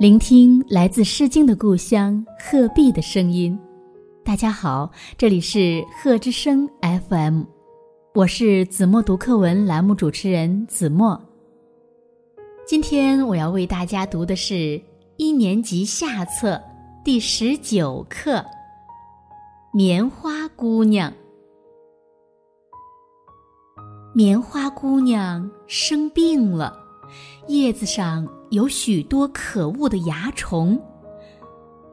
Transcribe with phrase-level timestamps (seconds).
[0.00, 3.58] 聆听来自《诗经》的故乡鹤壁的声音。
[4.24, 7.42] 大家好，这里是鹤之声 FM，
[8.14, 11.20] 我是子墨读课文栏目主持人子墨。
[12.66, 14.80] 今天我要为大家读的是
[15.18, 16.58] 一年级下册
[17.04, 18.36] 第十九课
[19.70, 21.10] 《棉花姑娘》。
[24.14, 26.74] 棉花姑娘生病了，
[27.50, 28.26] 叶子上。
[28.50, 30.76] 有许多可恶的蚜虫，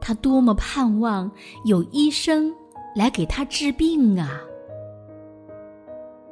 [0.00, 1.30] 他多么盼望
[1.64, 2.52] 有医生
[2.96, 4.40] 来给他治病啊！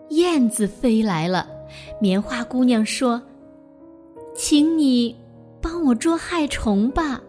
[0.09, 1.47] 燕子飞来了，
[2.01, 3.23] 棉花姑娘说
[4.35, 5.15] ：“请你
[5.63, 7.21] 帮我捉害虫吧。”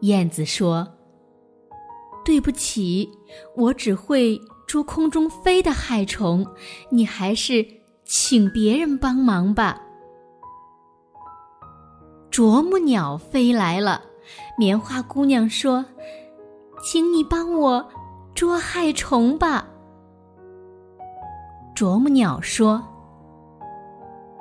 [0.00, 0.86] 燕子说
[2.26, 3.10] ：“对不起，
[3.56, 6.46] 我只会捉空中飞的害虫，
[6.90, 7.66] 你还是
[8.04, 9.82] 请别人帮忙吧。”
[12.38, 14.00] 啄木鸟飞来了，
[14.56, 15.84] 棉花姑娘说
[16.80, 17.84] ：“请你帮我
[18.32, 19.66] 捉害虫吧。”
[21.74, 22.80] 啄木鸟说：“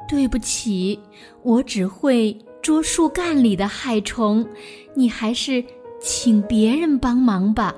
[0.07, 0.99] 对不起，
[1.41, 4.47] 我只会捉树干里的害虫，
[4.93, 5.65] 你还是
[5.99, 7.73] 请别人帮忙吧。”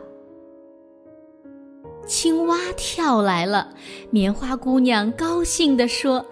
[2.05, 3.69] 青蛙跳来了，
[4.09, 6.25] 棉花姑娘高兴地说：“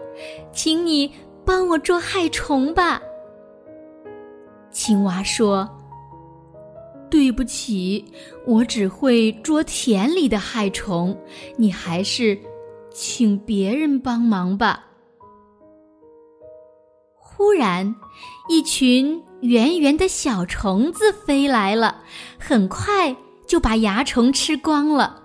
[0.51, 1.09] 请你
[1.45, 3.01] 帮我捉害虫吧。”
[4.77, 5.67] 青蛙说
[7.09, 8.05] ：“对不起，
[8.45, 11.17] 我只会捉田里的害虫，
[11.55, 12.37] 你还是
[12.91, 14.85] 请别人帮忙吧。”
[17.17, 17.95] 忽然，
[18.49, 22.03] 一群圆圆的小虫子飞来了，
[22.37, 23.15] 很快
[23.47, 25.23] 就把蚜虫吃光了。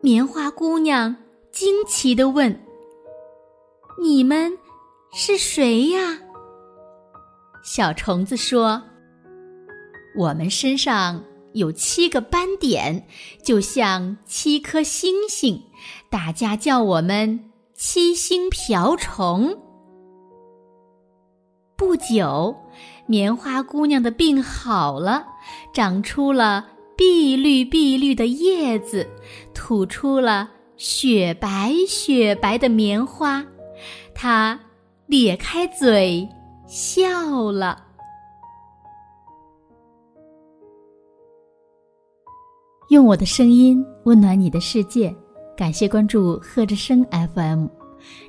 [0.00, 1.14] 棉花姑娘
[1.52, 2.58] 惊奇地问
[4.00, 4.50] ：“你们
[5.12, 6.20] 是谁呀？”
[7.76, 8.80] 小虫子说
[10.14, 11.24] ：“我们身上
[11.54, 13.04] 有七个斑点，
[13.42, 15.60] 就像七颗星星，
[16.08, 19.58] 大家叫我们七星瓢虫。”
[21.74, 22.54] 不久，
[23.08, 25.26] 棉花姑娘的病好了，
[25.72, 26.64] 长出了
[26.96, 29.04] 碧绿碧绿的叶子，
[29.52, 33.44] 吐出了雪白雪白的棉花。
[34.14, 34.60] 她
[35.08, 36.28] 咧开嘴。
[36.66, 37.82] 笑了，
[42.88, 45.14] 用我的声音温暖你的世界。
[45.56, 47.66] 感谢关注贺之声 FM。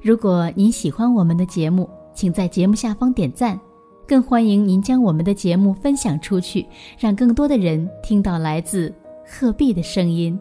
[0.03, 3.59] 如果您喜欢我们的节目，请在节目下方点赞，
[4.07, 6.66] 更欢迎您将我们的节目分享出去，
[7.00, 8.94] 让更多的人听到来自
[9.25, 10.40] 鹤壁的声音。